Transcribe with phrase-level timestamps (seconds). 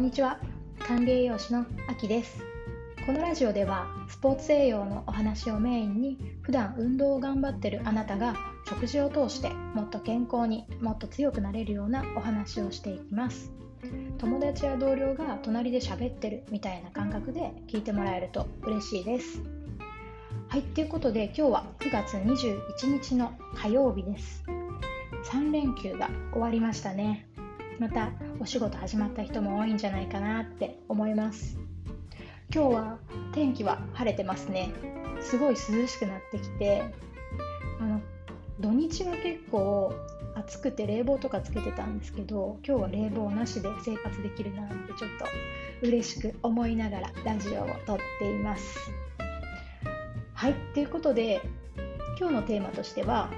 [0.00, 0.38] んにちは。
[0.78, 2.42] 管理栄養士のあきです。
[3.04, 8.34] このラジオではスポーツ栄養のお話をメインに普段運動を頑張ってるあなたが
[8.66, 13.52] 食事を通してもっと健康にもっと強くなれるようなお話をしていきます。
[14.16, 19.42] 友達や同僚が隣で喋ってるみたいな感覚で聞いてもらえると嬉しいです。
[20.48, 24.44] はいということで今日は9月21日の火曜日です。
[25.24, 27.29] 3連休が終わりましたね。
[27.80, 31.58] またお仕事始まった人も多いんじゃないかなって思います。
[32.54, 32.98] 今日は
[33.32, 34.70] 天気は晴れてますね。
[35.22, 36.82] すごい涼しくなってきて
[37.80, 38.02] あの
[38.60, 39.94] 土日は結構
[40.34, 45.10] 暑くて冷房とかつけてたんですけど今日は冷房なしで生活できるなってちょっ
[45.80, 48.90] と嬉しく思いながらラジオを撮っています。
[50.34, 51.40] はいということで
[52.18, 53.30] 今日のテーマとしては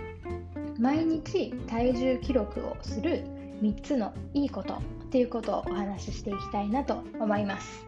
[0.80, 3.24] 毎日体重記録をする
[3.62, 4.78] 3つのいいことっ
[5.10, 7.86] ていうことをお話ししていきたいなと思います。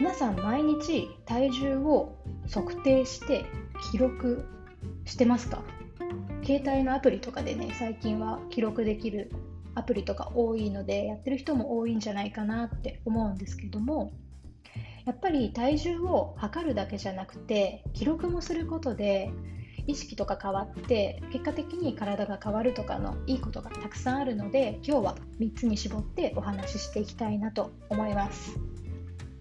[0.00, 2.16] 皆さん毎日体重を
[2.52, 3.44] 測定して
[3.92, 4.44] 記録
[5.04, 5.62] してますか？
[6.44, 9.30] 携帯のアプリとかでね最近は記録できる
[9.76, 14.12] アプリとか多いのでやってる人も多いんじゃないかなって思うんですけども
[15.04, 19.30] やっぱり体重を測るだけじゃなくて記録もすることで
[19.86, 28.58] 意識とか変わって結果的に体が変わるとかのいいことがたくさんあるので今日は3つに絞ってお話ししていきたいなと思います。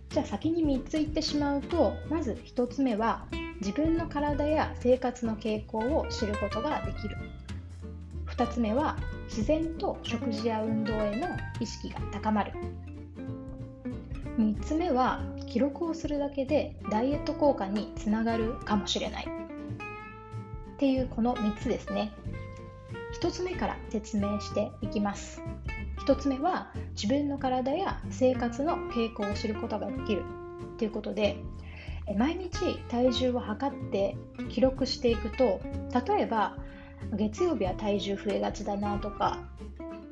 [0.10, 3.28] じゃあ先に3つ言ってしまうとまず1つ目は
[3.62, 7.16] 自分の体や生活の傾向を知ることができる。
[8.28, 11.28] 2つ目は自然と食事や運動への
[11.60, 12.54] 意識が高まる。
[14.38, 19.41] 3つ目は記録をするだけでダイエット効果につながるかもしれない。
[20.82, 22.12] っていうこの3つですね。
[23.22, 25.40] 1つ目から説明していきます。
[26.08, 30.24] 1つ目は自分の体や生活の傾向を知ることができる。
[30.80, 31.38] ということで
[32.18, 34.18] 毎日体重を測って
[34.50, 35.62] 記録していくと
[36.08, 36.58] 例えば
[37.14, 39.38] 月曜日は体重増えがちだなとか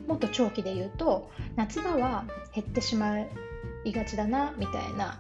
[0.07, 3.19] もっと長期で言うと夏場は減ってしま
[3.85, 5.19] いがちだなみたいな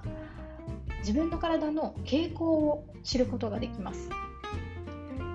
[0.99, 4.11] 自分の体の傾向を知ることができます。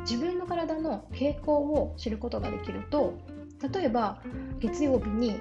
[0.05, 3.15] 自分の体の傾向を知ることができると
[3.73, 4.19] 例えば
[4.61, 5.41] 月曜日に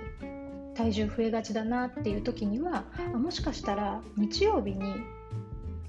[0.76, 4.96] 体重増えがちだなっていう時にはもしかしたら日曜日に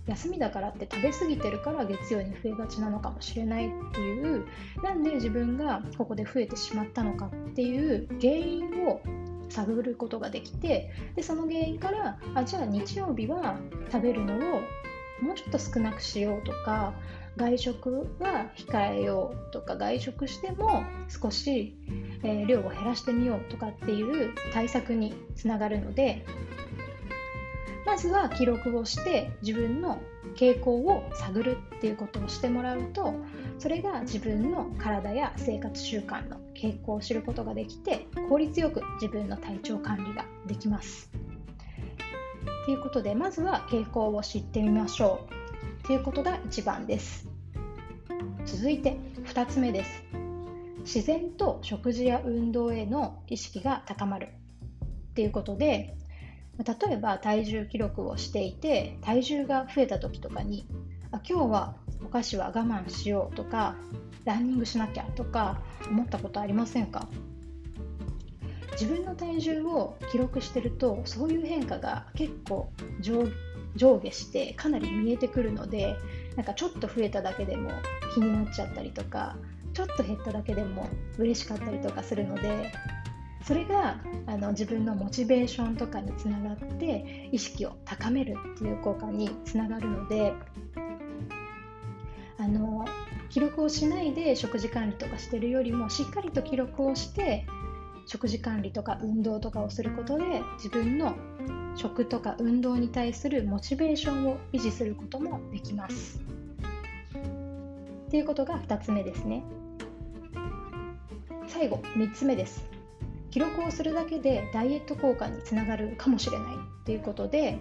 [0.06, 4.44] 休みだからって食べ過ぎてるから月曜に増えがちなのかもしれないっていう
[4.82, 9.00] なんで自分がここで増えてしまったのかっていう原因を
[9.48, 13.56] 探ることができてでその原因からあじゃあ日曜日は
[13.90, 14.62] 食べるのを
[15.20, 16.94] もうちょっと少なくしようとか
[17.36, 21.74] 外食は控えようとか外食しても少し、
[22.22, 26.24] えー、量を減らしてみようとかっていう対策につながるので
[27.86, 29.98] まずは記録をして自分の
[30.36, 33.14] 傾向を探るっていうことをしてもらうと
[33.58, 41.23] それが自分の体や生活習慣の傾向を知ることができて効率よく自分の体調管理ができます。
[42.64, 45.26] ということでまずは傾向を知ってみましょ
[45.82, 45.86] う。
[45.86, 47.28] ということが1番です。
[48.46, 50.04] 続いて2つ目です。
[50.78, 54.28] 自然と食事や運動への意識が高まる。
[55.10, 55.94] っていうことで
[56.58, 60.66] 例えば体重記録をしていて体重が増えた時とかに
[61.12, 63.76] あ今日はお菓子は我慢しようとか
[64.24, 67.08] ランニングしなきゃとか思ったことありませんか？
[68.74, 72.70] 自分の体重を記録してるとそういう変化が結構
[73.00, 75.96] 上下してかなり見えてくるので
[76.36, 77.70] なんかちょっと増えただけでも
[78.14, 79.36] 気になっちゃったりとか
[79.72, 82.72] ちょっと減っただけでも嬉しかったりとかするので
[83.46, 90.32] それがあの自分のモチベーションとかにつながって意識を高めるっていう効果につながるので
[92.38, 92.84] あの
[93.28, 97.46] 記録をしないで食事管理とかしてるよりもしっかりと記録をして
[98.06, 101.14] 食事管理とか運動とかをすることで自分の
[101.76, 106.20] 食とか運動に対するモチベーションを維持することもできます。
[108.06, 109.42] っていうことが2つ目ですね。
[111.48, 112.64] 最後3つ目です。
[113.30, 117.58] 記録をするだけでダイエット効果につながるかもしれないっていうことで、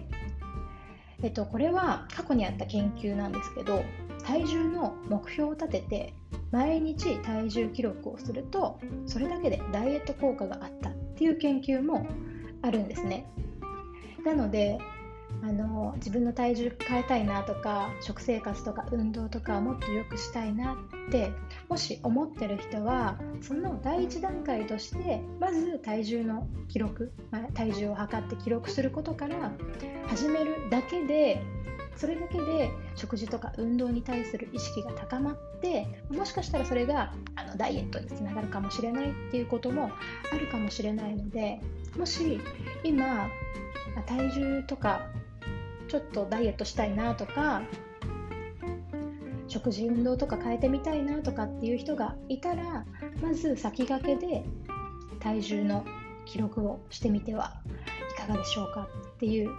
[1.22, 3.82] えっと、これは過去にあった研究なんですけど
[4.24, 6.14] 体重の目標を立てて
[6.54, 12.06] 毎日体重記録をするとそれだけでダイエット効果があったっていう研究も
[12.62, 13.26] あるんですね。
[14.24, 14.78] なので
[15.42, 20.74] あの自分の体重変えたいなとか食生活とか運動とかもっと良くしたいな
[21.08, 21.32] って
[21.68, 29.52] もし思ってる人はその第一段階としてまず体重の記録、ま、体重を測って記録することから
[30.06, 31.42] 始めるだけで
[31.96, 39.90] それだけで食事とか運動に対する意識が高まってもしかしたらそれがあのダイエットにつながるかもしれないっていうことも
[40.32, 41.60] あるかもしれないので
[41.96, 42.40] もし
[42.82, 43.28] 今
[44.06, 45.06] 体重とか
[45.88, 47.62] ちょっとダイエットしたいなとか
[49.46, 52.84] 食事運動とか変えてみたいなとかっていう人がいたら
[53.22, 54.44] まず先駆けで
[55.20, 55.84] 体重の
[56.24, 57.60] 記録をしてみては
[58.16, 59.50] いかがでしょうかっていう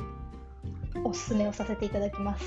[1.06, 2.46] おすすめをさせていただきます。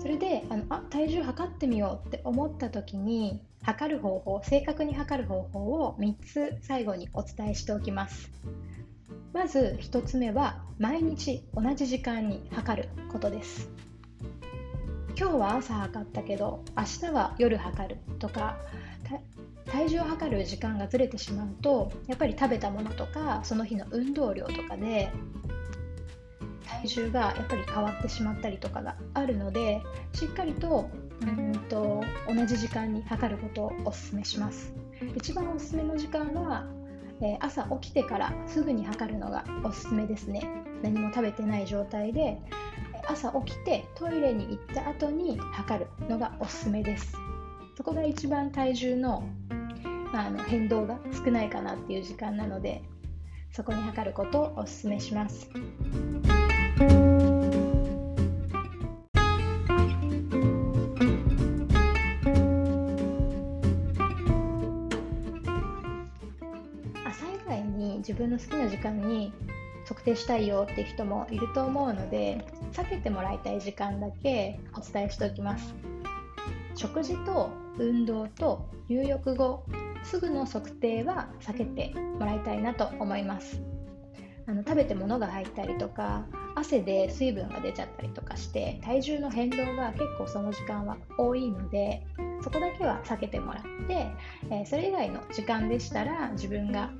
[0.00, 8.30] それであのあ体重測ってみようって思った時に測る方法正確に測る方法を3つ最後にお伝えしておきます。
[9.32, 13.70] まず1つ目は毎日同じ時間に測ることです。
[15.16, 18.58] 今日は朝測ったけど明日は夜測るとか
[19.72, 25.10] 体重を測る時間がずれてしまうとやっぱり食べたものとかその日の運動量とかで
[26.66, 29.80] 体重がやっぱり変わってしまったりとかがあるので
[30.12, 30.90] しっかりと
[31.22, 34.74] うんと同じ時間に測ることをお勧めします。
[35.16, 36.66] 一番おすすめの時間は
[37.22, 40.42] え朝起きてからすぐに測るのがおすすめですね。
[40.82, 42.38] 何も食べてない状態で
[43.06, 47.16] 朝起きてトイレに行った後に測るのがおすすめです。
[47.76, 49.24] そこが一番体重の
[50.14, 52.82] あの変動が少ないかなっていう時間なので
[53.50, 55.50] そこに測ることをおすすめします。
[67.04, 69.32] 朝以外に自分の好きな時間に
[69.86, 75.74] 測定したいよって人もいると思うので避けてもらいたい時間だけお伝えしておきます
[76.74, 79.64] 食事と運動と入浴後
[80.04, 83.62] すぐの測定は避けてもらいたいなと思います。
[84.46, 86.26] あの食べて物が入ったりとか
[86.56, 92.04] 汗で水分が出ちゃったりとかして体重の変動が結構その時間は多いので
[92.42, 94.10] そこだけは避けてもらって、
[94.50, 96.90] えー、それ以外の時間でしたら自分が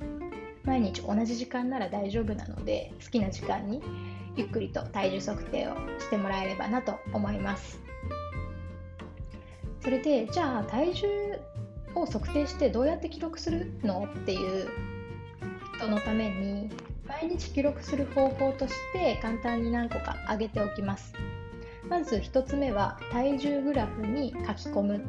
[0.63, 3.81] 毎日同じ時間なら大丈夫なので好きな時間に
[4.35, 7.79] ゆっくりと体重測定をしてもらえればなと思います。
[9.81, 11.07] それでじゃあ体重
[11.95, 14.67] を測定してどうやって記録するのっていう
[15.77, 16.69] 人のために
[17.07, 21.13] 毎日記録する方法として簡単に何個か挙げておきます。
[21.87, 24.99] まず1つ目は体重グラフに書き込むっ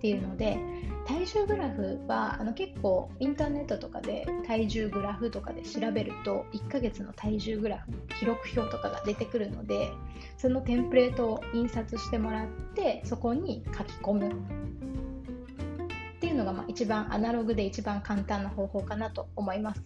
[0.00, 0.58] ていうので
[1.06, 9.92] 体重グラフはあの結構インターネットとかで体重グラフとかで調べると1ヶ月の体重グラフ記録表とかが出てくるので
[10.36, 14.63] そのテンプレートを印刷してもらってそこに書き込む。
[16.34, 19.82] っていうのがまあ一番アナログで一番簡単な方法かなと思います。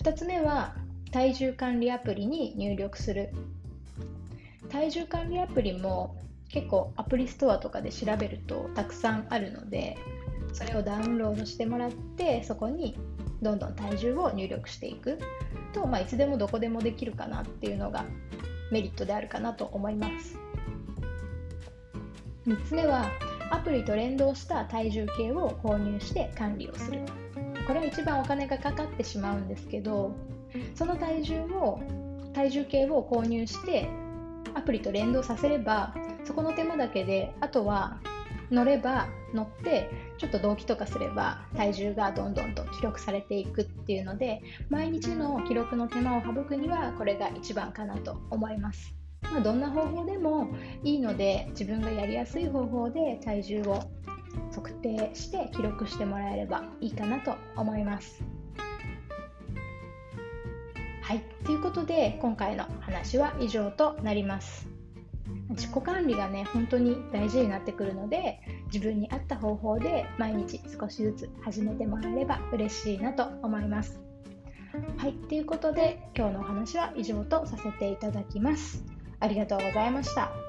[0.00, 0.76] 2つ目は
[1.10, 3.30] 体重管理アプリに入力する。
[4.68, 6.16] 体重管理アプリも
[6.48, 9.98] 結構アプリストアとかで調べるとたくさんあるので
[10.52, 12.96] それをダウンロードしてもらってそこに
[13.42, 15.18] どんどん体重を入力していく。
[15.72, 18.04] と、まあ、いつでもどこでもできるかなっていうのが
[18.70, 20.38] メリットであるかなと思います。
[22.46, 23.10] 3つ目は
[23.52, 27.00] アプリと連動した体重計を購入して管理をする。
[27.66, 30.14] これは一番お金がかかってしまうんですけど
[30.74, 31.80] その体重を
[32.34, 33.88] 体重計を購入して
[34.54, 35.94] アプリと連動させれば
[36.24, 38.00] そこの手間だけであとは
[38.50, 48.94] 乗れば乗ってちょっと動機とかすれば体重がどんどんと記録されていくっていうので毎日の記録の手間を省くにはこれが一番かなと思います、
[49.30, 50.48] まあ、どんな方法でも
[50.82, 53.82] いいので自分がやりやすい方法で体重を
[54.54, 58.22] 測定して記録してもらえればいいかなと思います
[61.02, 64.66] はい、ということで今回の話は以上となります。
[65.50, 68.40] 自己管理がね本当に大事になってくるので
[68.72, 74.00] 自分に合った方法で毎日少しずつ始めてもらえれば嬉しいなと思います。
[74.96, 78.91] はい、ということで今日のお話は以上とさせていただきます。
[79.22, 80.41] ありがとうございました。